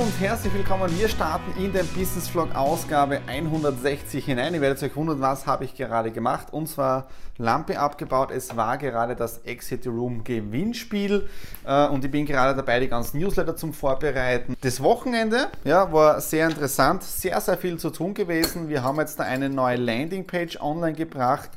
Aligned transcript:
und 0.00 0.18
herzlich 0.18 0.54
willkommen. 0.54 0.90
Wir 0.98 1.10
starten 1.10 1.62
in 1.62 1.74
den 1.74 1.86
Business 1.88 2.26
Vlog 2.26 2.54
Ausgabe 2.54 3.20
160 3.26 4.24
hinein. 4.24 4.54
Ihr 4.54 4.62
werdet 4.62 4.82
euch 4.82 4.96
wundern, 4.96 5.20
was 5.20 5.46
habe 5.46 5.66
ich 5.66 5.74
gerade 5.74 6.10
gemacht. 6.10 6.46
Und 6.52 6.68
zwar 6.68 7.08
Lampe 7.36 7.78
abgebaut. 7.78 8.30
Es 8.30 8.56
war 8.56 8.78
gerade 8.78 9.14
das 9.14 9.38
Exit 9.44 9.86
Room 9.86 10.24
Gewinnspiel 10.24 11.28
äh, 11.66 11.86
und 11.88 12.02
ich 12.02 12.10
bin 12.10 12.24
gerade 12.24 12.56
dabei, 12.56 12.80
die 12.80 12.88
ganzen 12.88 13.18
Newsletter 13.18 13.56
zum 13.56 13.74
Vorbereiten. 13.74 14.56
Das 14.62 14.82
Wochenende 14.82 15.48
ja, 15.64 15.92
war 15.92 16.22
sehr 16.22 16.48
interessant, 16.48 17.02
sehr, 17.02 17.38
sehr 17.42 17.58
viel 17.58 17.76
zu 17.76 17.90
tun 17.90 18.14
gewesen. 18.14 18.70
Wir 18.70 18.82
haben 18.82 18.98
jetzt 19.00 19.18
da 19.18 19.24
eine 19.24 19.50
neue 19.50 19.76
Landingpage 19.76 20.62
online 20.62 20.94
gebracht 20.94 21.50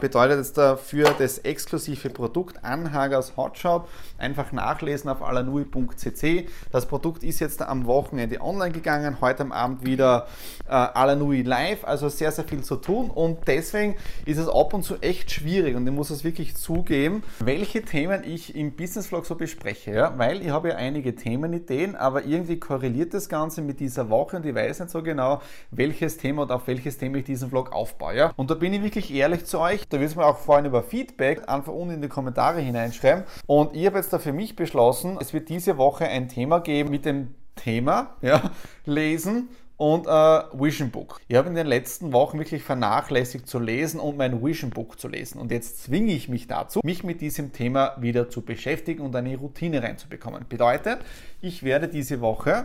bedeutet 0.00 0.38
jetzt 0.38 0.58
dafür 0.58 1.14
das 1.18 1.38
exklusive 1.38 2.10
Produkt 2.10 2.64
Anhang 2.64 3.14
aus 3.14 3.36
Hotshop. 3.36 3.88
Einfach 4.18 4.52
nachlesen 4.52 5.10
auf 5.10 5.22
alanui.cc. 5.22 6.46
Das 6.70 6.86
Produkt 6.86 7.22
ist 7.22 7.40
jetzt 7.40 7.62
am 7.62 7.86
Wochenende 7.86 8.40
online 8.40 8.72
gegangen, 8.72 9.20
heute 9.20 9.42
am 9.42 9.52
Abend 9.52 9.84
wieder 9.84 10.26
äh, 10.66 10.72
Alanui 10.72 11.42
live, 11.42 11.84
also 11.84 12.08
sehr, 12.08 12.32
sehr 12.32 12.44
viel 12.44 12.62
zu 12.62 12.76
tun 12.76 13.10
und 13.10 13.46
deswegen 13.46 13.96
ist 14.24 14.38
es 14.38 14.48
ab 14.48 14.74
und 14.74 14.82
zu 14.82 14.96
echt 15.00 15.30
schwierig 15.30 15.76
und 15.76 15.86
ich 15.86 15.92
muss 15.92 16.10
es 16.10 16.24
wirklich 16.24 16.56
zugeben, 16.56 17.22
welche 17.38 17.82
Themen 17.82 18.22
ich 18.24 18.54
im 18.54 18.72
Business 18.72 19.06
Vlog 19.06 19.26
so 19.26 19.34
bespreche, 19.34 19.92
ja? 19.92 20.18
weil 20.18 20.42
ich 20.42 20.50
habe 20.50 20.70
ja 20.70 20.76
einige 20.76 21.14
Themenideen, 21.14 21.96
aber 21.96 22.24
irgendwie 22.24 22.58
korreliert 22.58 23.14
das 23.14 23.28
Ganze 23.28 23.62
mit 23.62 23.80
dieser 23.80 24.10
Woche 24.10 24.36
und 24.36 24.46
ich 24.46 24.54
weiß 24.54 24.80
nicht 24.80 24.90
so 24.90 25.02
genau, 25.02 25.40
welches 25.70 26.16
Thema 26.16 26.42
oder 26.42 26.56
auf 26.56 26.66
welches 26.66 26.98
Thema 26.98 27.18
ich 27.18 27.24
diesen 27.24 27.50
Vlog 27.50 27.72
aufbaue. 27.72 28.16
Ja? 28.16 28.32
Und 28.36 28.50
da 28.50 28.54
bin 28.54 28.72
ich 28.72 28.82
wirklich 28.82 29.12
ehrlich 29.12 29.44
zu 29.46 29.58
euch, 29.58 29.69
euch. 29.70 29.88
Da 29.88 30.00
willst 30.00 30.14
du 30.14 30.20
mir 30.20 30.26
auch 30.26 30.38
freuen 30.38 30.64
über 30.64 30.82
Feedback. 30.82 31.48
Einfach 31.48 31.72
unten 31.72 31.94
in 31.94 32.02
die 32.02 32.08
Kommentare 32.08 32.60
hineinschreiben. 32.60 33.24
Und 33.46 33.76
ich 33.76 33.86
habe 33.86 33.98
jetzt 33.98 34.12
da 34.12 34.18
für 34.18 34.32
mich 34.32 34.56
beschlossen, 34.56 35.18
es 35.20 35.32
wird 35.32 35.48
diese 35.48 35.78
Woche 35.78 36.06
ein 36.06 36.28
Thema 36.28 36.60
geben 36.60 36.90
mit 36.90 37.04
dem 37.04 37.34
Thema 37.56 38.16
ja, 38.22 38.50
Lesen 38.84 39.48
und 39.76 40.06
äh, 40.06 40.10
Vision 40.10 40.90
Book. 40.90 41.20
Ich 41.28 41.36
habe 41.36 41.48
in 41.48 41.54
den 41.54 41.66
letzten 41.66 42.12
Wochen 42.12 42.38
wirklich 42.38 42.62
vernachlässigt 42.62 43.48
zu 43.48 43.58
lesen 43.58 43.98
und 43.98 44.18
mein 44.18 44.42
Vision 44.42 44.70
Book 44.70 45.00
zu 45.00 45.08
lesen. 45.08 45.40
Und 45.40 45.50
jetzt 45.50 45.82
zwinge 45.82 46.12
ich 46.12 46.28
mich 46.28 46.46
dazu, 46.46 46.80
mich 46.84 47.02
mit 47.02 47.20
diesem 47.20 47.52
Thema 47.52 47.96
wieder 47.98 48.28
zu 48.28 48.42
beschäftigen 48.42 49.02
und 49.02 49.16
eine 49.16 49.36
Routine 49.36 49.82
reinzubekommen. 49.82 50.46
Bedeutet, 50.48 50.98
ich 51.40 51.62
werde 51.62 51.88
diese 51.88 52.20
Woche 52.20 52.64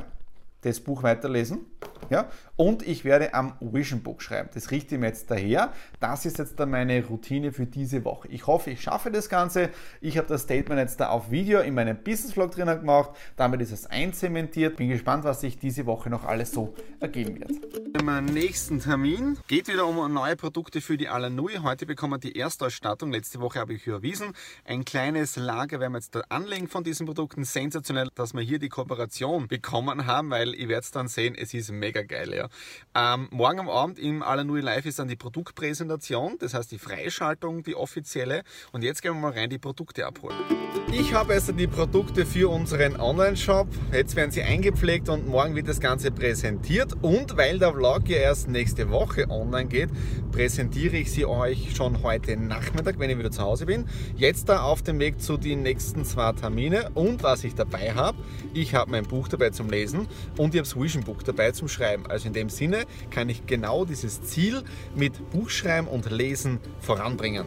das 0.61 0.79
Buch 0.79 1.03
weiterlesen. 1.03 1.59
Ja? 2.09 2.27
Und 2.57 2.87
ich 2.87 3.03
werde 3.03 3.33
am 3.33 3.53
Vision 3.59 4.01
Book 4.01 4.21
schreiben. 4.21 4.49
Das 4.53 4.71
richte 4.71 4.95
ich 4.95 5.01
mir 5.01 5.07
jetzt 5.07 5.29
daher. 5.29 5.73
Das 5.99 6.25
ist 6.25 6.37
jetzt 6.37 6.57
dann 6.57 6.69
meine 6.69 7.05
Routine 7.05 7.51
für 7.51 7.65
diese 7.65 8.05
Woche. 8.05 8.29
Ich 8.29 8.47
hoffe, 8.47 8.71
ich 8.71 8.81
schaffe 8.81 9.11
das 9.11 9.27
Ganze. 9.27 9.69
Ich 9.99 10.17
habe 10.17 10.27
das 10.27 10.43
Statement 10.43 10.79
jetzt 10.79 10.99
da 11.01 11.09
auf 11.09 11.31
Video 11.31 11.59
in 11.59 11.73
meinem 11.73 11.97
Business 11.97 12.31
Vlog 12.31 12.51
drinnen 12.51 12.79
gemacht. 12.79 13.09
Damit 13.35 13.61
ist 13.61 13.71
es 13.71 13.87
einzementiert. 13.87 14.77
Bin 14.77 14.87
gespannt, 14.87 15.25
was 15.25 15.41
sich 15.41 15.57
diese 15.59 15.85
Woche 15.85 16.09
noch 16.09 16.23
alles 16.23 16.51
so 16.51 16.73
ergeben 17.01 17.39
wird. 17.39 17.51
Im 17.99 18.25
nächsten 18.25 18.79
Termin 18.79 19.37
geht 19.47 19.67
wieder 19.67 19.85
um 19.85 20.13
neue 20.13 20.37
Produkte 20.37 20.79
für 20.79 20.97
die 20.97 21.09
Alanui. 21.09 21.57
Heute 21.61 21.85
bekommen 21.85 22.13
wir 22.13 22.17
die 22.19 22.39
Erstausstattung. 22.39 23.11
Letzte 23.11 23.41
Woche 23.41 23.59
habe 23.59 23.73
ich 23.73 23.85
überwiesen. 23.85 24.31
Ein 24.63 24.85
kleines 24.85 25.35
Lager 25.35 25.81
werden 25.81 25.91
wir 25.91 25.99
jetzt 25.99 26.15
da 26.15 26.21
anlegen 26.29 26.69
von 26.69 26.85
diesen 26.85 27.05
Produkten. 27.05 27.43
Sensationell, 27.43 28.07
dass 28.15 28.33
wir 28.33 28.41
hier 28.41 28.59
die 28.59 28.69
Kooperation 28.69 29.49
bekommen 29.49 30.05
haben, 30.05 30.29
weil 30.29 30.55
ihr 30.55 30.69
werdet 30.69 30.85
es 30.85 30.91
dann 30.91 31.09
sehen, 31.09 31.35
es 31.37 31.53
ist 31.53 31.71
mega 31.71 32.01
geil. 32.01 32.33
Ja. 32.33 32.44
Ähm, 32.95 33.27
morgen 33.31 33.59
am 33.59 33.69
Abend 33.69 33.99
im 33.99 34.23
Alanui 34.23 34.61
Live 34.61 34.85
ist 34.85 34.99
dann 34.99 35.07
die 35.07 35.15
Produktpräsentation, 35.15 36.37
das 36.39 36.53
heißt 36.53 36.71
die 36.71 36.79
Freischaltung, 36.79 37.63
die 37.63 37.75
offizielle. 37.75 38.43
Und 38.71 38.83
jetzt 38.83 39.01
gehen 39.01 39.13
wir 39.13 39.19
mal 39.19 39.31
rein 39.31 39.49
die 39.49 39.57
Produkte 39.57 40.05
abholen. 40.05 40.37
Ich 40.91 41.13
habe 41.13 41.33
also 41.33 41.51
die 41.51 41.67
Produkte 41.67 42.25
für 42.25 42.49
unseren 42.49 42.99
Online-Shop. 42.99 43.67
Jetzt 43.91 44.15
werden 44.15 44.31
sie 44.31 44.43
eingepflegt 44.43 45.09
und 45.09 45.27
morgen 45.27 45.55
wird 45.55 45.67
das 45.67 45.79
Ganze 45.79 46.11
präsentiert. 46.11 46.93
Und 47.01 47.35
weil 47.35 47.59
der 47.59 47.73
Vlog 47.73 48.07
ja 48.07 48.17
erst 48.17 48.47
nächste 48.47 48.89
Woche 48.89 49.29
online 49.29 49.67
geht, 49.67 49.89
präsentiere 50.31 50.97
ich 50.97 51.11
sie 51.11 51.25
euch 51.25 51.75
schon 51.75 52.01
heute 52.03 52.37
Nachmittag, 52.37 52.99
wenn 52.99 53.09
ich 53.09 53.17
wieder 53.17 53.31
zu 53.31 53.41
Hause 53.41 53.65
bin. 53.65 53.85
Jetzt 54.15 54.47
da 54.47 54.61
auf 54.61 54.83
dem 54.83 54.99
Weg 54.99 55.21
zu 55.21 55.37
den 55.37 55.63
nächsten 55.63 56.05
zwei 56.05 56.31
Termine. 56.31 56.91
Und 56.93 57.23
was 57.23 57.43
ich 57.43 57.55
dabei 57.55 57.93
habe, 57.93 58.17
ich 58.53 58.73
habe 58.73 58.91
mein 58.91 59.03
Buch 59.03 59.27
dabei 59.27 59.49
zum 59.49 59.69
Lesen 59.69 60.07
und 60.37 60.53
ich 60.53 60.59
habe 60.59 60.69
das 60.69 60.79
Vision 60.79 61.03
Book 61.03 61.25
dabei 61.25 61.51
zum 61.51 61.67
Schreiben. 61.67 62.05
Also 62.07 62.27
in 62.27 62.33
dem 62.35 62.49
Sinne 62.49 62.85
kann 63.09 63.29
ich 63.29 63.45
genau 63.45 63.85
dieses 63.85 64.21
Ziel 64.21 64.63
mit 64.95 65.31
Buchschreiben 65.31 65.87
und 65.87 66.11
Lesen 66.11 66.59
voranbringen. 66.79 67.45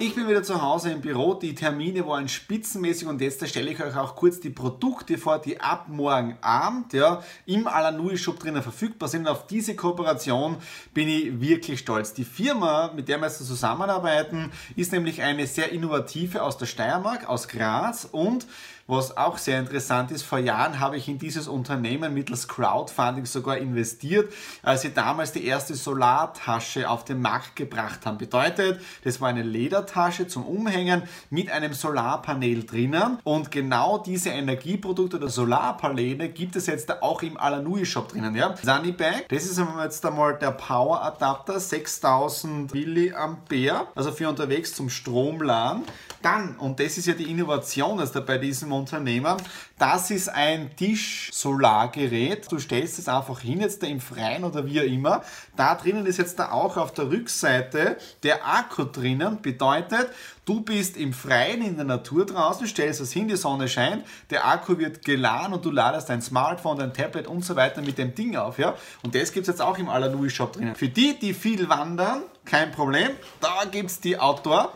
Ich 0.00 0.16
bin 0.16 0.28
wieder 0.28 0.42
zu 0.42 0.60
Hause 0.60 0.90
im 0.90 1.00
Büro. 1.00 1.34
Die 1.34 1.54
Termine 1.54 2.04
waren 2.06 2.28
spitzenmäßig 2.28 3.06
und 3.06 3.20
jetzt 3.20 3.46
stelle 3.48 3.70
ich 3.70 3.82
euch 3.82 3.96
auch 3.96 4.16
kurz 4.16 4.40
die 4.40 4.50
Produkte 4.50 5.18
vor, 5.18 5.38
die 5.38 5.60
ab 5.60 5.86
morgen 5.88 6.36
Abend 6.40 6.92
ja, 6.92 7.22
im 7.46 7.68
Alanui 7.68 8.18
Shop 8.18 8.40
drinnen 8.40 8.62
verfügbar 8.62 9.08
sind. 9.08 9.28
Auf 9.28 9.46
diese 9.46 9.76
Kooperation 9.76 10.56
bin 10.92 11.08
ich 11.08 11.40
wirklich 11.40 11.78
stolz. 11.78 12.12
Die 12.12 12.24
Firma, 12.24 12.90
mit 12.94 13.08
der 13.08 13.18
wir 13.18 13.28
jetzt 13.28 13.46
zusammenarbeiten, 13.46 14.50
ist 14.74 14.90
nämlich 14.90 15.22
eine 15.22 15.46
sehr 15.46 15.70
innovative 15.70 16.42
aus 16.42 16.58
der 16.58 16.66
Steiermark, 16.66 17.28
aus 17.28 17.46
Graz 17.46 18.08
und 18.10 18.46
was 18.86 19.16
auch 19.16 19.38
sehr 19.38 19.58
interessant 19.58 20.10
ist, 20.10 20.22
vor 20.22 20.38
Jahren 20.38 20.78
habe 20.78 20.96
ich 20.96 21.08
in 21.08 21.18
dieses 21.18 21.48
Unternehmen 21.48 22.12
mittels 22.12 22.48
Crowdfunding 22.48 23.24
sogar 23.24 23.56
investiert, 23.56 24.32
als 24.62 24.82
sie 24.82 24.92
damals 24.92 25.32
die 25.32 25.46
erste 25.46 25.74
Solartasche 25.74 26.88
auf 26.90 27.04
den 27.04 27.22
Markt 27.22 27.56
gebracht 27.56 28.04
haben. 28.04 28.18
Bedeutet, 28.18 28.80
das 29.02 29.20
war 29.20 29.28
eine 29.30 29.42
Ledertasche 29.42 30.26
zum 30.26 30.44
Umhängen 30.44 31.04
mit 31.30 31.50
einem 31.50 31.72
Solarpanel 31.72 32.64
drinnen 32.64 33.18
und 33.24 33.50
genau 33.50 33.98
diese 33.98 34.30
Energieprodukte 34.30 35.16
oder 35.16 35.28
Solarpaneele 35.28 36.28
gibt 36.28 36.56
es 36.56 36.66
jetzt 36.66 37.02
auch 37.02 37.22
im 37.22 37.38
Alanui 37.38 37.86
Shop 37.86 38.08
drinnen. 38.08 38.34
Ja? 38.34 38.54
Sunny 38.62 38.92
Bag, 38.92 39.28
das 39.28 39.44
ist 39.44 39.58
jetzt 39.58 40.04
einmal 40.04 40.36
der 40.36 40.50
Power 40.50 41.02
Adapter, 41.02 41.58
6000 41.58 42.74
Milliampere, 42.74 43.88
also 43.94 44.12
für 44.12 44.28
unterwegs 44.28 44.74
zum 44.74 44.90
Stromladen. 44.90 45.84
Dann, 46.24 46.56
und 46.56 46.80
das 46.80 46.96
ist 46.96 47.06
ja 47.06 47.12
die 47.12 47.30
Innovation 47.30 48.00
also 48.00 48.24
bei 48.24 48.38
diesem 48.38 48.72
Unternehmer, 48.72 49.36
das 49.78 50.10
ist 50.10 50.30
ein 50.30 50.74
Tisch-Solargerät. 50.74 52.50
Du 52.50 52.58
stellst 52.58 52.98
es 52.98 53.08
einfach 53.08 53.40
hin, 53.40 53.60
jetzt 53.60 53.82
da 53.82 53.86
im 53.86 54.00
Freien 54.00 54.42
oder 54.44 54.64
wie 54.64 54.80
auch 54.80 54.84
immer. 54.84 55.22
Da 55.54 55.74
drinnen 55.74 56.06
ist 56.06 56.16
jetzt 56.16 56.38
da 56.38 56.50
auch 56.50 56.78
auf 56.78 56.94
der 56.94 57.10
Rückseite 57.10 57.98
der 58.22 58.46
Akku 58.46 58.84
drinnen. 58.84 59.42
Bedeutet, 59.42 60.08
du 60.46 60.62
bist 60.62 60.96
im 60.96 61.12
Freien 61.12 61.60
in 61.60 61.76
der 61.76 61.84
Natur 61.84 62.24
draußen, 62.24 62.66
stellst 62.68 63.02
es 63.02 63.12
hin, 63.12 63.28
die 63.28 63.36
Sonne 63.36 63.68
scheint, 63.68 64.06
der 64.30 64.46
Akku 64.46 64.78
wird 64.78 65.04
geladen 65.04 65.52
und 65.52 65.62
du 65.62 65.70
ladest 65.70 66.08
dein 66.08 66.22
Smartphone, 66.22 66.78
dein 66.78 66.94
Tablet 66.94 67.26
und 67.26 67.44
so 67.44 67.54
weiter 67.54 67.82
mit 67.82 67.98
dem 67.98 68.14
Ding 68.14 68.34
auf. 68.36 68.58
Ja? 68.58 68.76
Und 69.02 69.14
das 69.14 69.30
gibt 69.30 69.46
es 69.46 69.48
jetzt 69.48 69.60
auch 69.60 69.76
im 69.76 69.90
Alanui 69.90 70.30
Shop 70.30 70.54
drinnen. 70.54 70.74
Für 70.74 70.88
die, 70.88 71.18
die 71.18 71.34
viel 71.34 71.68
wandern, 71.68 72.22
kein 72.46 72.72
Problem. 72.72 73.10
Da 73.42 73.64
gibt 73.70 73.90
es 73.90 74.00
die 74.00 74.18
Outdoor 74.18 74.72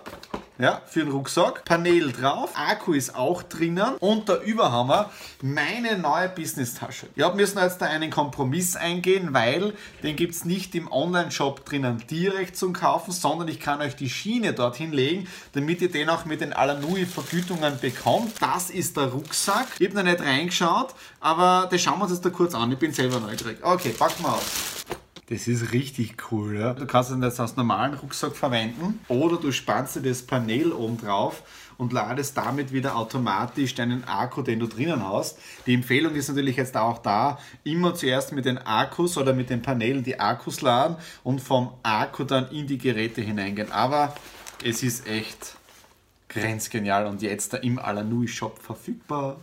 ja, 0.59 0.83
für 0.87 1.01
den 1.01 1.13
Rucksack. 1.13 1.65
Panel 1.65 2.13
drauf, 2.13 2.51
Akku 2.55 2.93
ist 2.93 3.15
auch 3.15 3.43
drinnen 3.43 3.95
und 4.01 4.29
da 4.29 4.37
über 4.43 4.73
haben 4.73 4.89
wir 4.89 5.11
meine 5.41 5.99
neue 5.99 6.29
Business-Tasche. 6.29 7.07
Ich 7.15 7.35
müssen 7.35 7.59
jetzt 7.59 7.81
da 7.81 7.87
einen 7.87 8.11
Kompromiss 8.11 8.77
eingehen, 8.77 9.33
weil 9.33 9.75
den 10.03 10.17
gibt 10.17 10.35
es 10.35 10.45
nicht 10.45 10.75
im 10.75 10.91
Online-Shop 10.91 11.65
drinnen 11.65 12.03
direkt 12.11 12.57
zum 12.57 12.73
Kaufen, 12.73 13.13
sondern 13.13 13.49
ich 13.49 13.61
kann 13.61 13.81
euch 13.81 13.97
die 13.97 14.11
Schiene 14.11 14.53
dorthin 14.53 14.93
legen, 14.93 15.29
damit 15.53 15.81
ihr 15.81 15.91
den 15.91 16.09
auch 16.11 16.25
mit 16.25 16.41
den 16.41 16.53
Alanui-Vergütungen 16.53 17.79
bekommt. 17.81 18.35
Das 18.41 18.71
ist 18.71 18.97
der 18.97 19.07
Rucksack. 19.07 19.69
Ich 19.79 19.87
habe 19.87 19.97
noch 19.97 20.05
nicht 20.05 20.21
reingeschaut, 20.21 20.95
aber 21.21 21.69
das 21.71 21.81
schauen 21.81 21.99
wir 21.99 22.05
uns 22.05 22.13
jetzt 22.13 22.25
da 22.25 22.31
kurz 22.31 22.55
an. 22.55 22.73
Ich 22.73 22.79
bin 22.79 22.93
selber 22.93 23.21
neugierig. 23.21 23.59
Okay, 23.63 23.91
packen 23.91 24.25
wir 24.25 24.35
aus. 24.35 24.43
Das 25.31 25.47
ist 25.47 25.73
richtig 25.73 26.17
cool. 26.33 26.59
Ja? 26.59 26.73
Du 26.73 26.87
kannst 26.87 27.13
das 27.21 27.39
als 27.39 27.57
normalen 27.57 27.95
Rucksack 27.95 28.35
verwenden 28.35 29.01
oder 29.09 29.37
du 29.37 29.53
spannst 29.53 29.97
dir 29.97 30.01
das 30.01 30.23
Panel 30.23 30.73
oben 30.73 30.99
drauf 30.99 31.43
und 31.77 31.93
ladest 31.93 32.37
damit 32.37 32.73
wieder 32.73 32.97
automatisch 32.97 33.75
deinen 33.75 34.05
Akku, 34.05 34.43
den 34.43 34.59
du 34.59 34.67
drinnen 34.67 35.07
hast. 35.07 35.39
Die 35.67 35.75
Empfehlung 35.75 36.15
ist 36.15 36.29
natürlich 36.29 36.57
jetzt 36.57 36.77
auch 36.77 36.99
da, 36.99 37.39
immer 37.63 37.95
zuerst 37.95 38.33
mit 38.33 38.47
den 38.47 38.59
Akkus 38.59 39.19
oder 39.19 39.35
mit 39.35 39.51
den 39.51 39.61
Panelen 39.61 40.03
die 40.03 40.19
Akkus 40.19 40.63
laden 40.63 40.97
und 41.25 41.41
vom 41.41 41.73
Akku 41.83 42.25
dann 42.25 42.51
in 42.51 42.67
die 42.67 42.79
Geräte 42.79 43.21
hineingehen. 43.21 43.71
Aber 43.71 44.15
es 44.65 44.83
ist 44.83 45.07
echt 45.07 45.57
grenzgenial 46.29 47.07
und 47.07 47.23
jetzt 47.23 47.53
da 47.53 47.59
im 47.59 47.79
Alanui 47.79 48.29
Shop 48.29 48.59
verfügbar. 48.61 49.37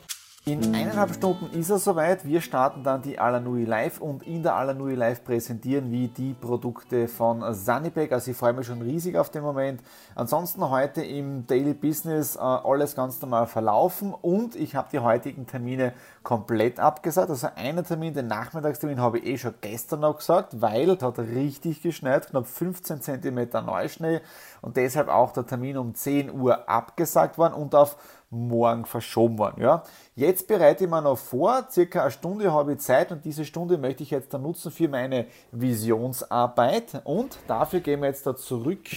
In 0.47 0.75
eineinhalb 0.75 1.11
Stunden 1.11 1.49
ist 1.59 1.71
es 1.71 1.85
soweit. 1.85 2.23
Wir 2.23 2.39
starten 2.39 2.83
dann 2.83 3.01
die 3.01 3.17
Alanui 3.17 3.65
Live 3.65 3.99
und 3.99 4.21
in 4.21 4.43
der 4.43 4.53
Alanui 4.53 4.93
Live 4.93 5.23
präsentieren 5.23 5.91
wir 5.91 6.07
die 6.07 6.35
Produkte 6.35 7.07
von 7.07 7.51
Sunnypack. 7.51 8.11
Also 8.11 8.29
ich 8.29 8.37
freue 8.37 8.53
mich 8.53 8.67
schon 8.67 8.83
riesig 8.83 9.17
auf 9.17 9.31
den 9.31 9.41
Moment. 9.41 9.81
Ansonsten 10.13 10.69
heute 10.69 11.03
im 11.03 11.47
Daily 11.47 11.73
Business 11.73 12.35
äh, 12.35 12.41
alles 12.41 12.95
ganz 12.95 13.19
normal 13.23 13.47
verlaufen 13.47 14.13
und 14.13 14.55
ich 14.55 14.75
habe 14.75 14.87
die 14.91 14.99
heutigen 14.99 15.47
Termine 15.47 15.93
komplett 16.21 16.79
abgesagt. 16.79 17.31
Also 17.31 17.47
einen 17.55 17.83
Termin, 17.83 18.13
den 18.13 18.27
Nachmittagstermin 18.27 19.01
habe 19.01 19.17
ich 19.17 19.25
eh 19.25 19.37
schon 19.39 19.55
gestern 19.61 20.01
noch 20.01 20.17
gesagt, 20.17 20.61
weil 20.61 20.91
es 20.91 21.01
hat 21.01 21.17
richtig 21.17 21.81
geschneit, 21.81 22.29
knapp 22.29 22.45
15 22.45 23.01
cm 23.01 23.49
Neuschnee 23.65 24.21
und 24.61 24.77
deshalb 24.77 25.07
auch 25.07 25.31
der 25.31 25.47
Termin 25.47 25.75
um 25.79 25.95
10 25.95 26.31
Uhr 26.31 26.69
abgesagt 26.69 27.39
worden 27.39 27.55
und 27.55 27.73
auf 27.73 27.97
morgen 28.29 28.85
verschoben 28.85 29.37
worden. 29.37 29.61
Ja. 29.61 29.83
Jetzt 30.15 30.47
bereite 30.47 30.85
ich 30.85 30.89
mir 30.89 31.01
noch 31.01 31.17
vor, 31.17 31.67
circa 31.69 32.01
eine 32.01 32.11
Stunde 32.11 32.51
habe 32.51 32.73
ich 32.73 32.79
Zeit 32.79 33.11
und 33.11 33.23
diese 33.25 33.45
Stunde 33.45 33.77
möchte 33.77 34.03
ich 34.03 34.11
jetzt 34.11 34.33
dann 34.33 34.41
nutzen 34.41 34.71
für 34.71 34.87
meine 34.87 35.27
Visionsarbeit 35.51 37.01
und 37.03 37.37
dafür 37.47 37.79
gehen 37.79 38.01
wir 38.01 38.07
jetzt 38.07 38.25
da 38.25 38.35
zurück 38.35 38.87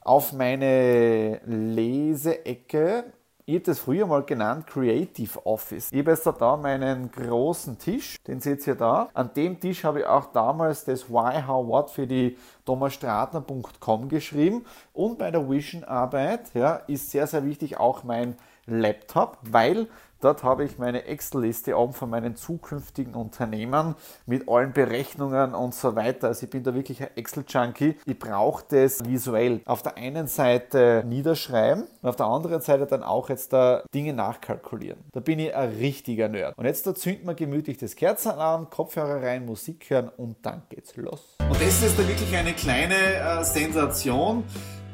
auf 0.00 0.32
meine 0.32 1.40
Leseecke. 1.44 3.04
Ich 3.48 3.54
habe 3.54 3.64
das 3.64 3.78
früher 3.78 4.06
mal 4.06 4.24
genannt 4.24 4.66
Creative 4.66 5.46
Office. 5.46 5.88
Ich 5.90 6.00
habe 6.00 6.10
jetzt 6.10 6.26
da 6.26 6.56
meinen 6.58 7.10
großen 7.10 7.78
Tisch, 7.78 8.18
den 8.26 8.40
seht 8.40 8.66
ihr 8.66 8.74
da. 8.74 9.08
An 9.14 9.30
dem 9.34 9.58
Tisch 9.58 9.84
habe 9.84 10.00
ich 10.00 10.06
auch 10.06 10.32
damals 10.32 10.84
das 10.84 11.08
Why, 11.08 11.42
How, 11.46 11.66
What 11.66 11.88
für 11.88 12.06
die 12.06 12.36
thomasstratner.com 12.66 14.10
geschrieben. 14.10 14.66
Und 14.92 15.16
bei 15.16 15.30
der 15.30 15.48
Vision-Arbeit 15.48 16.50
ja, 16.52 16.74
ist 16.88 17.10
sehr, 17.10 17.26
sehr 17.26 17.42
wichtig 17.46 17.80
auch 17.80 18.04
mein 18.04 18.36
Laptop, 18.66 19.38
weil 19.40 19.86
Dort 20.20 20.42
habe 20.42 20.64
ich 20.64 20.78
meine 20.78 21.04
Excel-Liste 21.04 21.78
oben 21.78 21.92
von 21.92 22.10
meinen 22.10 22.34
zukünftigen 22.34 23.14
Unternehmen 23.14 23.94
mit 24.26 24.48
allen 24.48 24.72
Berechnungen 24.72 25.54
und 25.54 25.74
so 25.74 25.94
weiter. 25.94 26.26
Also 26.26 26.44
ich 26.44 26.50
bin 26.50 26.64
da 26.64 26.74
wirklich 26.74 27.00
ein 27.00 27.10
Excel-Junkie. 27.14 27.96
Ich 28.04 28.18
brauche 28.18 28.64
das 28.68 29.04
visuell. 29.04 29.60
Auf 29.64 29.82
der 29.82 29.96
einen 29.96 30.26
Seite 30.26 31.04
niederschreiben 31.06 31.84
und 32.02 32.08
auf 32.08 32.16
der 32.16 32.26
anderen 32.26 32.60
Seite 32.60 32.86
dann 32.86 33.04
auch 33.04 33.28
jetzt 33.28 33.52
da 33.52 33.84
Dinge 33.94 34.12
nachkalkulieren. 34.12 34.98
Da 35.12 35.20
bin 35.20 35.38
ich 35.38 35.54
ein 35.54 35.68
richtiger 35.70 36.28
Nerd. 36.28 36.58
Und 36.58 36.64
jetzt 36.64 36.84
da 36.86 36.96
zündet 36.96 37.24
man 37.24 37.36
gemütlich 37.36 37.78
das 37.78 37.94
Kerzen 37.94 38.32
an, 38.32 38.70
Kopfhörer 38.70 39.22
rein, 39.22 39.46
Musik 39.46 39.88
hören 39.88 40.08
und 40.16 40.44
dann 40.44 40.62
geht's 40.68 40.96
los. 40.96 41.36
Und 41.40 41.60
das 41.60 41.80
ist 41.82 41.96
da 41.96 42.06
wirklich 42.08 42.36
eine 42.36 42.54
kleine 42.54 42.94
äh, 42.94 43.44
Sensation. 43.44 44.42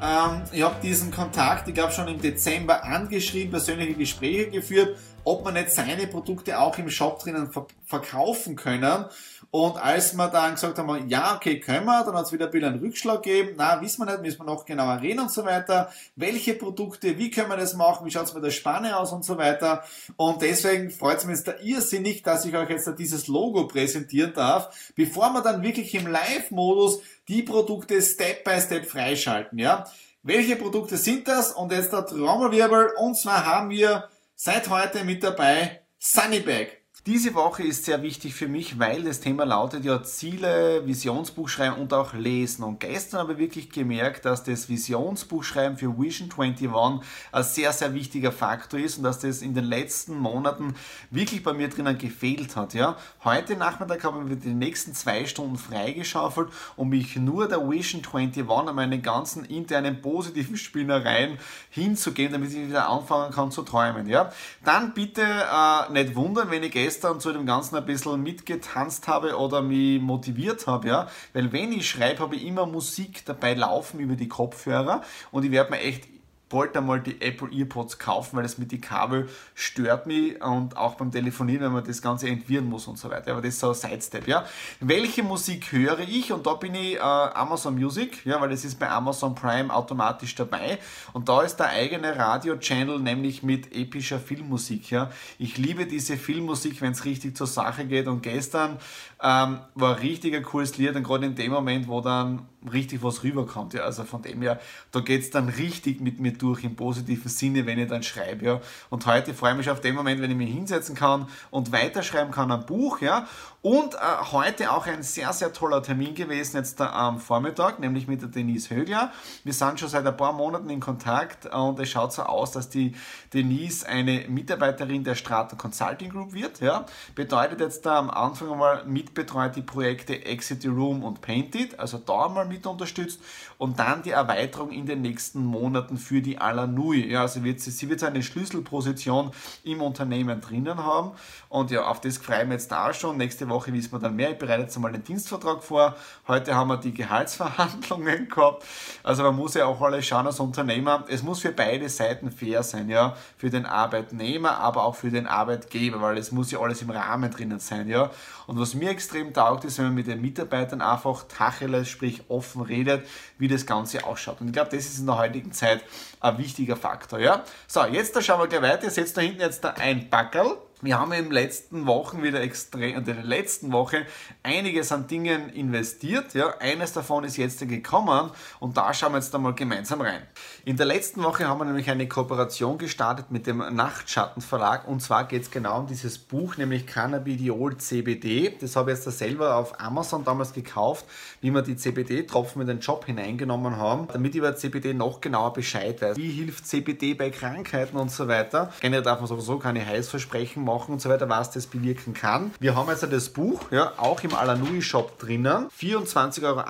Ähm, 0.02 0.42
ich 0.52 0.62
habe 0.62 0.74
diesen 0.82 1.10
Kontakt, 1.10 1.66
ich 1.68 1.74
glaube 1.74 1.92
schon 1.92 2.08
im 2.08 2.20
Dezember 2.20 2.84
angeschrieben, 2.84 3.52
persönliche 3.52 3.94
Gespräche 3.94 4.50
geführt, 4.50 4.98
ob 5.24 5.44
man 5.44 5.54
nicht 5.54 5.70
seine 5.70 6.06
Produkte 6.06 6.58
auch 6.58 6.78
im 6.78 6.90
Shop 6.90 7.18
drinnen 7.18 7.50
verkaufen 7.86 8.56
können. 8.56 9.06
Und 9.50 9.76
als 9.76 10.14
wir 10.14 10.28
dann 10.28 10.54
gesagt 10.54 10.78
haben, 10.78 11.08
ja, 11.08 11.36
okay, 11.36 11.60
können 11.60 11.86
wir, 11.86 12.04
dann 12.04 12.16
hat 12.16 12.26
es 12.26 12.32
wieder 12.32 12.46
ein 12.46 12.50
bisschen 12.50 12.72
einen 12.72 12.80
Rückschlag 12.80 13.22
gegeben. 13.22 13.54
Na, 13.56 13.80
wissen 13.80 14.04
wir 14.04 14.10
nicht, 14.10 14.22
müssen 14.22 14.40
wir 14.40 14.46
noch 14.46 14.64
genauer 14.64 15.00
reden 15.00 15.20
und 15.20 15.30
so 15.30 15.44
weiter. 15.44 15.90
Welche 16.16 16.54
Produkte, 16.54 17.18
wie 17.18 17.30
können 17.30 17.50
wir 17.50 17.56
das 17.56 17.74
machen, 17.74 18.04
wie 18.04 18.10
schaut 18.10 18.24
es 18.24 18.34
mit 18.34 18.44
der 18.44 18.50
Spanne 18.50 18.98
aus 18.98 19.12
und 19.12 19.24
so 19.24 19.38
weiter. 19.38 19.84
Und 20.16 20.42
deswegen 20.42 20.90
freut 20.90 21.18
es 21.18 21.24
mich 21.24 21.36
jetzt 21.36 21.48
da 21.48 21.54
irrsinnig, 21.62 22.22
dass 22.22 22.44
ich 22.44 22.56
euch 22.56 22.68
jetzt 22.68 22.86
da 22.86 22.92
dieses 22.92 23.28
Logo 23.28 23.68
präsentieren 23.68 24.32
darf, 24.34 24.92
bevor 24.96 25.32
wir 25.32 25.42
dann 25.42 25.62
wirklich 25.62 25.94
im 25.94 26.08
Live-Modus 26.08 27.00
die 27.28 27.42
Produkte 27.42 28.02
Step 28.02 28.44
by 28.44 28.60
Step 28.60 28.86
freischalten, 28.86 29.58
ja. 29.58 29.84
Welche 30.26 30.56
Produkte 30.56 30.96
sind 30.96 31.28
das? 31.28 31.52
Und 31.52 31.70
jetzt 31.70 31.92
der 31.92 32.06
Trommelwirbel. 32.06 32.94
Und 32.98 33.14
zwar 33.14 33.44
haben 33.44 33.68
wir 33.68 34.08
seit 34.44 34.68
heute 34.68 35.04
mit 35.04 35.22
dabei 35.24 35.86
Sunnybag. 35.98 36.83
Diese 37.06 37.34
Woche 37.34 37.62
ist 37.64 37.84
sehr 37.84 38.00
wichtig 38.00 38.34
für 38.34 38.48
mich, 38.48 38.78
weil 38.78 39.02
das 39.02 39.20
Thema 39.20 39.44
lautet 39.44 39.84
ja 39.84 40.02
Ziele, 40.02 40.86
Visionsbuch 40.86 41.50
schreiben 41.50 41.76
und 41.76 41.92
auch 41.92 42.14
lesen. 42.14 42.62
Und 42.62 42.80
gestern 42.80 43.20
habe 43.20 43.34
ich 43.34 43.38
wirklich 43.40 43.68
gemerkt, 43.68 44.24
dass 44.24 44.42
das 44.42 44.70
Visionsbuch 44.70 45.44
schreiben 45.44 45.76
für 45.76 45.98
Vision 45.98 46.30
21 46.34 47.06
ein 47.30 47.42
sehr, 47.42 47.74
sehr 47.74 47.92
wichtiger 47.92 48.32
Faktor 48.32 48.80
ist 48.80 48.96
und 48.96 49.04
dass 49.04 49.18
das 49.18 49.42
in 49.42 49.52
den 49.52 49.66
letzten 49.66 50.18
Monaten 50.18 50.76
wirklich 51.10 51.42
bei 51.42 51.52
mir 51.52 51.68
drinnen 51.68 51.98
gefehlt 51.98 52.56
hat. 52.56 52.72
Ja? 52.72 52.96
Heute 53.22 53.54
Nachmittag 53.54 54.02
habe 54.02 54.24
ich 54.32 54.40
die 54.40 54.54
nächsten 54.54 54.94
zwei 54.94 55.26
Stunden 55.26 55.58
freigeschaufelt, 55.58 56.48
um 56.74 56.88
mich 56.88 57.16
nur 57.16 57.48
der 57.48 57.68
Vision 57.68 58.00
21 58.00 58.48
und 58.48 58.74
meine 58.74 58.98
ganzen 58.98 59.44
internen 59.44 60.00
positiven 60.00 60.56
Spinnereien 60.56 61.36
hinzugeben, 61.68 62.32
damit 62.32 62.54
ich 62.54 62.68
wieder 62.68 62.88
anfangen 62.88 63.30
kann 63.30 63.50
zu 63.50 63.60
träumen. 63.60 64.08
Ja? 64.08 64.32
Dann 64.64 64.94
bitte 64.94 65.20
äh, 65.20 65.92
nicht 65.92 66.16
wundern, 66.16 66.50
wenn 66.50 66.62
ich 66.62 66.72
gestern 66.72 66.93
gestern 66.94 67.18
zu 67.18 67.32
dem 67.32 67.44
Ganzen 67.44 67.74
ein 67.74 67.84
bisschen 67.84 68.22
mitgetanzt 68.22 69.08
habe 69.08 69.36
oder 69.36 69.62
mich 69.62 70.00
motiviert 70.00 70.68
habe, 70.68 70.86
ja. 70.86 71.08
Weil 71.32 71.52
wenn 71.52 71.72
ich 71.72 71.90
schreibe, 71.90 72.20
habe 72.20 72.36
ich 72.36 72.44
immer 72.46 72.66
Musik 72.66 73.24
dabei 73.24 73.54
laufen 73.54 73.98
über 73.98 74.14
die 74.14 74.28
Kopfhörer 74.28 75.02
und 75.32 75.44
ich 75.44 75.50
werde 75.50 75.72
mir 75.72 75.80
echt 75.80 76.13
wollte 76.50 76.78
einmal 76.78 77.00
die 77.00 77.20
Apple 77.20 77.48
Earpods 77.50 77.98
kaufen, 77.98 78.36
weil 78.36 78.42
das 78.42 78.58
mit 78.58 78.70
den 78.70 78.80
Kabel 78.80 79.28
stört 79.54 80.06
mich 80.06 80.42
und 80.42 80.76
auch 80.76 80.94
beim 80.94 81.10
Telefonieren, 81.10 81.64
wenn 81.64 81.72
man 81.72 81.84
das 81.84 82.02
Ganze 82.02 82.28
entwirren 82.28 82.66
muss 82.66 82.86
und 82.86 82.98
so 82.98 83.10
weiter. 83.10 83.32
Aber 83.32 83.42
das 83.42 83.54
ist 83.54 83.60
so 83.60 83.68
ein 83.68 83.74
Sidestep, 83.74 84.28
ja. 84.28 84.44
Welche 84.80 85.22
Musik 85.22 85.72
höre 85.72 86.00
ich? 86.00 86.32
Und 86.32 86.46
da 86.46 86.54
bin 86.54 86.74
ich 86.74 86.94
äh, 86.94 86.98
Amazon 87.00 87.74
Music, 87.74 88.24
ja, 88.24 88.40
weil 88.40 88.50
das 88.50 88.64
ist 88.64 88.78
bei 88.78 88.88
Amazon 88.88 89.34
Prime 89.34 89.74
automatisch 89.74 90.34
dabei. 90.34 90.78
Und 91.12 91.28
da 91.28 91.42
ist 91.42 91.56
der 91.56 91.70
eigene 91.70 92.16
Radio-Channel, 92.16 92.98
nämlich 92.98 93.42
mit 93.42 93.74
epischer 93.74 94.18
Filmmusik, 94.18 94.90
ja. 94.90 95.10
Ich 95.38 95.58
liebe 95.58 95.86
diese 95.86 96.16
Filmmusik, 96.16 96.80
wenn 96.80 96.92
es 96.92 97.04
richtig 97.04 97.36
zur 97.36 97.46
Sache 97.46 97.84
geht. 97.86 98.06
Und 98.06 98.22
gestern 98.22 98.78
ähm, 99.22 99.60
war 99.74 99.96
ein 99.96 100.00
richtiger 100.00 100.42
cooles 100.42 100.76
Lied 100.76 100.94
und 100.94 101.02
gerade 101.02 101.26
in 101.26 101.34
dem 101.34 101.52
Moment, 101.52 101.88
wo 101.88 102.00
dann 102.00 102.46
richtig 102.72 103.02
was 103.02 103.22
rüberkommt. 103.22 103.74
Ja. 103.74 103.82
Also 103.82 104.04
von 104.04 104.22
dem 104.22 104.42
her, 104.42 104.60
da 104.90 105.00
geht 105.00 105.22
es 105.22 105.30
dann 105.30 105.48
richtig 105.48 106.00
mit 106.00 106.20
mir 106.20 106.32
durch 106.32 106.64
im 106.64 106.76
positiven 106.76 107.28
Sinne, 107.28 107.66
wenn 107.66 107.78
ich 107.78 107.88
dann 107.88 108.02
schreibe. 108.02 108.44
Ja. 108.44 108.60
Und 108.90 109.06
heute 109.06 109.34
freue 109.34 109.52
ich 109.52 109.58
mich 109.58 109.70
auf 109.70 109.80
den 109.80 109.94
Moment, 109.94 110.20
wenn 110.20 110.30
ich 110.30 110.36
mich 110.36 110.52
hinsetzen 110.52 110.94
kann 110.94 111.28
und 111.50 111.72
weiterschreiben 111.72 112.32
kann 112.32 112.50
am 112.50 112.66
Buch. 112.66 113.00
Ja. 113.00 113.26
Und 113.64 113.94
äh, 113.94 113.98
heute 114.30 114.72
auch 114.72 114.86
ein 114.86 115.02
sehr, 115.02 115.32
sehr 115.32 115.50
toller 115.52 115.82
Termin 115.82 116.14
gewesen, 116.14 116.58
jetzt 116.58 116.80
da 116.80 116.92
am 116.92 117.18
Vormittag, 117.18 117.78
nämlich 117.78 118.06
mit 118.06 118.20
der 118.20 118.28
Denise 118.28 118.68
Högler. 118.68 119.10
Wir 119.42 119.54
sind 119.54 119.80
schon 119.80 119.88
seit 119.88 120.06
ein 120.06 120.16
paar 120.16 120.34
Monaten 120.34 120.68
in 120.68 120.80
Kontakt 120.80 121.46
und 121.46 121.80
es 121.80 121.88
schaut 121.88 122.12
so 122.12 122.24
aus, 122.24 122.52
dass 122.52 122.68
die 122.68 122.94
Denise 123.32 123.86
eine 123.88 124.26
Mitarbeiterin 124.28 125.02
der 125.02 125.14
Strata 125.14 125.56
Consulting 125.56 126.10
Group 126.10 126.34
wird. 126.34 126.60
Ja. 126.60 126.84
Bedeutet 127.14 127.60
jetzt 127.60 127.86
da 127.86 127.98
am 127.98 128.10
Anfang 128.10 128.52
einmal 128.52 128.84
mitbetreut 128.84 129.56
die 129.56 129.62
Projekte 129.62 130.26
Exit 130.26 130.60
the 130.60 130.68
Room 130.68 131.02
und 131.02 131.22
Painted, 131.22 131.80
also 131.80 131.96
da 131.96 132.26
einmal 132.26 132.46
mit 132.46 132.53
unterstützt 132.66 133.20
und 133.58 133.78
dann 133.78 134.02
die 134.02 134.10
Erweiterung 134.10 134.70
in 134.70 134.86
den 134.86 135.02
nächsten 135.02 135.44
Monaten 135.44 135.96
für 135.96 136.22
die 136.22 136.38
Alanui. 136.38 137.10
Ja, 137.10 137.22
also 137.22 137.44
wird 137.44 137.60
sie, 137.60 137.70
sie 137.70 137.88
wird 137.88 138.02
eine 138.02 138.22
Schlüsselposition 138.22 139.30
im 139.64 139.82
Unternehmen 139.82 140.40
drinnen 140.40 140.82
haben 140.82 141.12
und 141.48 141.70
ja, 141.70 141.84
auf 141.84 142.00
das 142.00 142.18
freuen 142.18 142.48
wir 142.48 142.54
jetzt 142.54 142.72
da 142.72 142.92
schon. 142.92 143.16
Nächste 143.16 143.48
Woche 143.48 143.72
wissen 143.72 143.92
wir 143.92 143.98
dann 143.98 144.16
mehr. 144.16 144.32
Ich 144.32 144.38
bereite 144.38 144.62
jetzt 144.62 144.76
einmal 144.76 144.92
den 144.92 145.04
Dienstvertrag 145.04 145.62
vor. 145.62 145.94
Heute 146.26 146.54
haben 146.54 146.68
wir 146.68 146.78
die 146.78 146.92
Gehaltsverhandlungen 146.92 148.28
gehabt. 148.34 148.64
Also 149.02 149.22
man 149.22 149.36
muss 149.36 149.54
ja 149.54 149.66
auch 149.66 149.80
alles 149.80 150.06
schauen 150.06 150.26
als 150.26 150.40
Unternehmer. 150.40 151.04
Es 151.08 151.22
muss 151.22 151.40
für 151.40 151.52
beide 151.52 151.88
Seiten 151.88 152.30
fair 152.30 152.62
sein, 152.62 152.88
ja. 152.88 153.16
Für 153.36 153.50
den 153.50 153.66
Arbeitnehmer, 153.66 154.58
aber 154.58 154.84
auch 154.84 154.96
für 154.96 155.10
den 155.10 155.26
Arbeitgeber, 155.26 156.00
weil 156.00 156.18
es 156.18 156.32
muss 156.32 156.50
ja 156.50 156.60
alles 156.60 156.82
im 156.82 156.90
Rahmen 156.90 157.30
drinnen 157.30 157.60
sein, 157.60 157.88
ja. 157.88 158.10
Und 158.46 158.58
was 158.58 158.74
mir 158.74 158.90
extrem 158.90 159.32
taugt, 159.32 159.64
ist, 159.64 159.78
wenn 159.78 159.86
man 159.86 159.94
mit 159.94 160.06
den 160.06 160.20
Mitarbeitern 160.20 160.80
einfach 160.80 161.24
Tacheles, 161.28 161.88
sprich 161.88 162.22
offen 162.28 162.43
redet, 162.62 163.06
wie 163.38 163.48
das 163.48 163.66
Ganze 163.66 164.04
ausschaut. 164.04 164.40
Und 164.40 164.48
ich 164.48 164.52
glaube, 164.52 164.70
das 164.74 164.86
ist 164.86 164.98
in 164.98 165.06
der 165.06 165.18
heutigen 165.18 165.52
Zeit 165.52 165.82
ein 166.24 166.38
wichtiger 166.38 166.76
Faktor. 166.76 167.18
Ja? 167.18 167.44
So, 167.66 167.84
jetzt 167.84 168.16
da 168.16 168.22
schauen 168.22 168.40
wir 168.40 168.48
gleich 168.48 168.62
weiter. 168.62 168.84
Ihr 168.84 168.90
seht 168.90 169.16
da 169.16 169.20
hinten 169.20 169.40
jetzt 169.40 169.62
da 169.62 169.70
ein 169.78 170.08
Backerl. 170.08 170.56
Wir 170.84 170.98
haben 170.98 171.12
in 171.12 171.24
den 171.24 171.32
letzten 171.32 171.86
Wochen 171.86 172.22
wieder 172.22 172.42
extrem, 172.42 172.98
in 172.98 173.04
der 173.06 173.22
letzten 173.22 173.72
Woche 173.72 174.04
einiges 174.42 174.92
an 174.92 175.06
Dingen 175.06 175.48
investiert. 175.48 176.34
Ja, 176.34 176.58
eines 176.58 176.92
davon 176.92 177.24
ist 177.24 177.38
jetzt 177.38 177.66
gekommen 177.66 178.30
und 178.60 178.76
da 178.76 178.92
schauen 178.92 179.12
wir 179.12 179.18
jetzt 179.18 179.34
einmal 179.34 179.54
gemeinsam 179.54 180.02
rein. 180.02 180.20
In 180.66 180.76
der 180.76 180.84
letzten 180.84 181.22
Woche 181.22 181.48
haben 181.48 181.58
wir 181.58 181.64
nämlich 181.64 181.88
eine 181.88 182.06
Kooperation 182.06 182.76
gestartet 182.76 183.30
mit 183.30 183.46
dem 183.46 183.58
Nachtschattenverlag 183.58 184.86
und 184.86 185.00
zwar 185.00 185.26
geht 185.26 185.44
es 185.44 185.50
genau 185.50 185.78
um 185.78 185.86
dieses 185.86 186.18
Buch, 186.18 186.58
nämlich 186.58 186.86
Cannabidiol 186.86 187.78
CBD. 187.78 188.54
Das 188.60 188.76
habe 188.76 188.92
ich 188.92 189.02
jetzt 189.02 189.18
selber 189.18 189.56
auf 189.56 189.80
Amazon 189.80 190.22
damals 190.22 190.52
gekauft, 190.52 191.06
wie 191.40 191.50
wir 191.50 191.62
die 191.62 191.76
CBD-Tropfen 191.76 192.60
in 192.60 192.66
den 192.66 192.80
Job 192.80 193.06
hineingenommen 193.06 193.78
haben, 193.78 194.06
damit 194.12 194.34
ich 194.34 194.38
über 194.38 194.54
CBD 194.54 194.92
noch 194.92 195.22
genauer 195.22 195.54
Bescheid 195.54 196.02
weiß. 196.02 196.13
Wie 196.16 196.30
hilft 196.30 196.66
CBD 196.66 197.14
bei 197.14 197.30
Krankheiten 197.30 197.96
und 197.96 198.10
so 198.10 198.28
weiter. 198.28 198.72
Generell 198.80 199.02
darf 199.02 199.20
man 199.20 199.26
sowieso 199.26 199.58
keine 199.58 199.84
Heißversprechen 199.84 200.64
machen 200.64 200.92
und 200.92 201.02
so 201.02 201.08
weiter, 201.08 201.28
was 201.28 201.50
das 201.50 201.66
bewirken 201.66 202.14
kann. 202.14 202.52
Wir 202.60 202.76
haben 202.76 202.88
jetzt 202.88 203.02
das 203.02 203.28
Buch, 203.28 203.60
ja, 203.70 203.92
auch 203.96 204.22
im 204.22 204.34
Alanui 204.34 204.80
Shop 204.80 205.18
drinnen. 205.18 205.68
24,80 205.80 206.44
Euro 206.44 206.62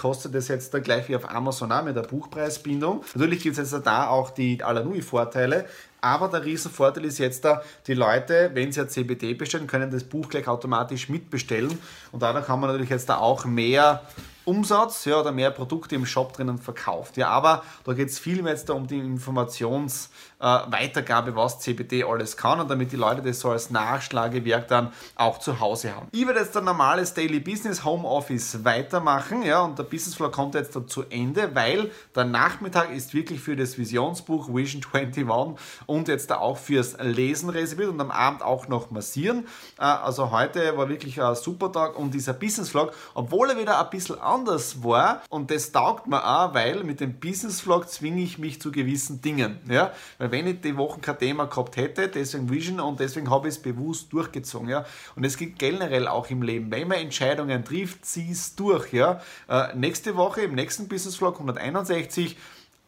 kostet 0.00 0.34
es 0.34 0.48
jetzt 0.48 0.72
da 0.74 0.78
gleich 0.78 1.08
wie 1.08 1.16
auf 1.16 1.28
Amazon 1.28 1.72
auch 1.72 1.82
mit 1.82 1.96
der 1.96 2.02
Buchpreisbindung. 2.02 3.04
Natürlich 3.14 3.42
gibt 3.42 3.58
es 3.58 3.72
jetzt 3.72 3.86
da 3.86 4.08
auch 4.08 4.30
die 4.30 4.62
Alanui 4.62 5.02
Vorteile. 5.02 5.66
Aber 6.00 6.28
der 6.28 6.44
Riesenvorteil 6.44 7.06
ist 7.06 7.18
jetzt 7.18 7.46
da, 7.46 7.62
die 7.86 7.94
Leute, 7.94 8.50
wenn 8.52 8.70
sie 8.70 8.82
ein 8.82 8.90
CBD 8.90 9.32
bestellen, 9.32 9.66
können 9.66 9.90
das 9.90 10.04
Buch 10.04 10.28
gleich 10.28 10.46
automatisch 10.46 11.08
mitbestellen. 11.08 11.78
Und 12.12 12.22
dadurch 12.22 12.46
haben 12.46 12.60
wir 12.60 12.66
natürlich 12.66 12.90
jetzt 12.90 13.08
da 13.08 13.16
auch 13.16 13.46
mehr 13.46 14.02
Umsatz 14.44 15.04
ja, 15.04 15.20
oder 15.20 15.32
mehr 15.32 15.50
Produkte 15.50 15.94
im 15.94 16.06
Shop 16.06 16.32
drinnen 16.32 16.58
verkauft. 16.58 17.16
Ja, 17.16 17.28
aber 17.28 17.62
da 17.84 17.92
geht 17.92 18.08
es 18.08 18.18
viel 18.18 18.42
mehr 18.42 18.52
jetzt 18.52 18.68
um 18.70 18.86
die 18.86 18.98
Informationsweitergabe, 18.98 21.30
äh, 21.30 21.36
was 21.36 21.60
CBD 21.60 22.04
alles 22.04 22.36
kann 22.36 22.60
und 22.60 22.70
damit 22.70 22.92
die 22.92 22.96
Leute 22.96 23.22
das 23.22 23.40
so 23.40 23.50
als 23.50 23.70
Nachschlagewerk 23.70 24.68
dann 24.68 24.92
auch 25.16 25.38
zu 25.38 25.60
Hause 25.60 25.94
haben. 25.94 26.08
Ich 26.12 26.26
werde 26.26 26.40
jetzt 26.40 26.56
ein 26.56 26.64
normales 26.64 27.14
Daily 27.14 27.40
Business 27.40 27.84
Homeoffice 27.84 28.64
weitermachen 28.64 29.42
ja, 29.42 29.62
und 29.62 29.78
der 29.78 29.84
Business 29.84 30.16
Flow 30.16 30.30
kommt 30.30 30.54
jetzt 30.54 30.76
da 30.76 30.86
zu 30.86 31.04
Ende, 31.10 31.54
weil 31.54 31.90
der 32.14 32.24
Nachmittag 32.24 32.94
ist 32.94 33.14
wirklich 33.14 33.40
für 33.40 33.56
das 33.56 33.78
Visionsbuch 33.78 34.54
Vision 34.54 34.82
21 34.92 35.58
und 35.86 36.08
jetzt 36.08 36.30
da 36.30 36.38
auch 36.38 36.58
fürs 36.58 36.96
Lesen 37.00 37.50
reserviert 37.50 37.88
und 37.88 38.00
am 38.00 38.10
Abend 38.10 38.42
auch 38.42 38.68
noch 38.68 38.90
massieren. 38.90 39.46
Äh, 39.78 39.82
also 39.82 40.30
heute 40.30 40.76
war 40.76 40.88
wirklich 40.88 41.22
ein 41.22 41.34
super 41.34 41.72
Tag 41.72 41.98
und 41.98 42.12
dieser 42.12 42.32
Business 42.32 42.70
Vlog, 42.70 42.92
obwohl 43.14 43.50
er 43.50 43.58
wieder 43.58 43.80
ein 43.80 43.90
bisschen 43.90 44.18
anders 44.34 44.82
war 44.82 45.22
und 45.28 45.50
das 45.50 45.72
taugt 45.72 46.06
mir 46.06 46.24
auch, 46.24 46.54
weil 46.54 46.84
mit 46.84 47.00
dem 47.00 47.18
Business 47.18 47.60
Vlog 47.60 47.88
zwinge 47.88 48.22
ich 48.22 48.38
mich 48.38 48.60
zu 48.60 48.72
gewissen 48.72 49.20
Dingen. 49.20 49.58
Ja? 49.68 49.92
Weil 50.18 50.30
wenn 50.30 50.46
ich 50.46 50.60
die 50.60 50.76
Woche 50.76 51.00
kein 51.00 51.18
Thema 51.18 51.46
gehabt 51.46 51.76
hätte, 51.76 52.08
deswegen 52.08 52.50
Vision 52.50 52.80
und 52.80 53.00
deswegen 53.00 53.30
habe 53.30 53.48
ich 53.48 53.54
es 53.54 53.62
bewusst 53.62 54.12
durchgezogen. 54.12 54.68
Ja? 54.68 54.84
Und 55.16 55.24
es 55.24 55.36
gibt 55.36 55.58
generell 55.58 56.08
auch 56.08 56.28
im 56.30 56.42
Leben, 56.42 56.70
wenn 56.70 56.88
man 56.88 56.98
Entscheidungen 56.98 57.64
trifft, 57.64 58.04
zieh 58.04 58.30
es 58.30 58.54
durch. 58.54 58.92
Ja? 58.92 59.20
Äh, 59.48 59.74
nächste 59.76 60.16
Woche 60.16 60.42
im 60.42 60.54
nächsten 60.54 60.88
Business 60.88 61.16
Vlog 61.16 61.34
161 61.34 62.36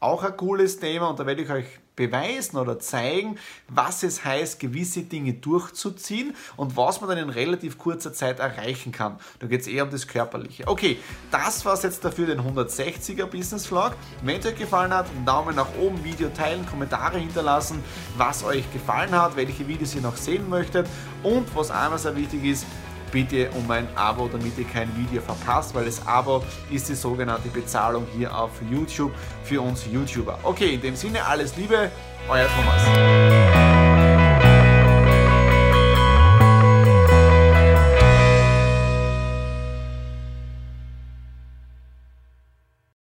auch 0.01 0.23
ein 0.23 0.37
cooles 0.37 0.79
Thema 0.79 1.09
und 1.09 1.19
da 1.19 1.27
werde 1.27 1.43
ich 1.43 1.51
euch 1.51 1.67
beweisen 1.97 2.59
oder 2.59 2.79
zeigen, 2.79 3.39
was 3.69 4.03
es 4.03 4.25
heißt, 4.25 4.61
gewisse 4.61 5.03
Dinge 5.03 5.33
durchzuziehen 5.33 6.37
und 6.57 6.77
was 6.77 7.01
man 7.01 7.09
dann 7.09 7.19
in 7.19 7.31
relativ 7.31 7.79
kurzer 7.79 8.13
Zeit 8.13 8.39
erreichen 8.39 8.93
kann. 8.93 9.19
Da 9.39 9.47
geht 9.47 9.63
es 9.63 9.67
eher 9.67 9.85
um 9.85 9.91
das 9.91 10.07
Körperliche. 10.07 10.69
Okay, 10.69 10.99
das 11.31 11.65
war 11.65 11.73
es 11.73 11.83
jetzt 11.83 12.05
dafür, 12.05 12.27
den 12.27 12.41
160er 12.41 13.25
Business 13.25 13.67
Vlog. 13.67 13.95
Wenn 14.23 14.39
es 14.39 14.47
euch 14.47 14.59
gefallen 14.59 14.93
hat, 14.93 15.09
einen 15.09 15.25
Daumen 15.25 15.57
nach 15.57 15.75
oben, 15.81 16.05
Video 16.05 16.29
teilen, 16.29 16.67
Kommentare 16.67 17.19
hinterlassen, 17.19 17.83
was 18.19 18.45
euch 18.45 18.71
gefallen 18.73 19.13
hat, 19.13 19.37
welche 19.37 19.67
Videos 19.67 19.95
ihr 19.95 20.03
noch 20.03 20.17
sehen 20.17 20.49
möchtet 20.51 20.87
und 21.23 21.47
was 21.57 21.71
einmal 21.71 21.99
sehr 21.99 22.15
wichtig 22.15 22.45
ist, 22.45 22.67
bitte 23.13 23.51
um 23.51 23.71
ein 23.71 23.89
Abo, 23.95 24.29
damit 24.29 24.59
ihr 24.59 24.65
kein 24.65 24.89
Video 24.97 25.21
verpasst, 25.21 25.75
weil 25.75 25.85
das 25.85 26.07
Abo 26.07 26.45
ist 26.71 26.89
die 26.89 26.95
sogenannte 26.95 27.49
Bezahlung 27.49 28.07
hier 28.17 28.37
auf 28.37 28.51
YouTube 28.71 29.13
für 29.45 29.61
uns 29.61 29.87
YouTuber. 29.87 30.39
Okay, 30.43 30.75
in 30.75 30.81
dem 30.81 30.97
Sinne 30.97 31.25
alles 31.25 31.57
Liebe, 31.57 31.91
euer 32.29 32.47
Thomas. 32.49 33.46